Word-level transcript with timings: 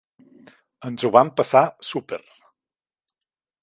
Ens 0.89 1.05
ho 1.09 1.13
vam 1.17 1.31
passar 1.41 1.63
súper. 1.93 2.21